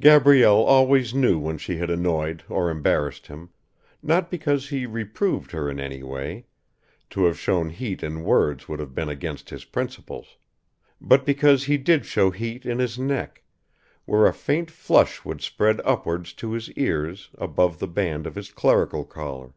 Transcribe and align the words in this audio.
Gabrielle 0.00 0.62
always 0.64 1.12
knew 1.12 1.38
when 1.38 1.58
she 1.58 1.76
had 1.76 1.90
annoyed 1.90 2.42
or 2.48 2.70
embarrassed 2.70 3.26
him, 3.26 3.50
not 4.02 4.30
because 4.30 4.70
he 4.70 4.86
reproved 4.86 5.50
her 5.50 5.68
in 5.68 5.78
any 5.78 6.02
way 6.02 6.46
to 7.10 7.26
have 7.26 7.38
shown 7.38 7.68
heat 7.68 8.02
in 8.02 8.24
words 8.24 8.68
would 8.70 8.80
have 8.80 8.94
been 8.94 9.10
against 9.10 9.50
his 9.50 9.66
principles 9.66 10.38
but 10.98 11.26
because 11.26 11.64
he 11.64 11.76
did 11.76 12.06
show 12.06 12.30
heat 12.30 12.64
in 12.64 12.78
his 12.78 12.98
neck, 12.98 13.42
where 14.06 14.24
a 14.26 14.32
faint 14.32 14.70
flush 14.70 15.26
would 15.26 15.42
spread 15.42 15.78
upwards 15.84 16.32
to 16.32 16.52
his 16.52 16.70
ears 16.72 17.28
above 17.36 17.78
the 17.78 17.86
band 17.86 18.26
of 18.26 18.34
his 18.34 18.50
clerical 18.50 19.04
collar. 19.04 19.52